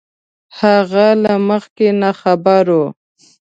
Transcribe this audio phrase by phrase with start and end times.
[0.59, 2.87] هغه له مخکې نه خبر وو